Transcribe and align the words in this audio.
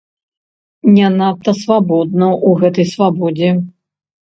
Не 0.95 1.07
надта 1.17 1.51
свабодна 1.61 2.31
у 2.49 2.57
гэтай 2.65 2.91
свабодзе. 2.95 3.55